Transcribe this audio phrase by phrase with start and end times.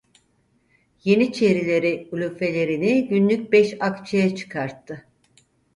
[1.03, 5.05] Yeniçerileri ulufelerini günlük beş akçeye çıkarttı.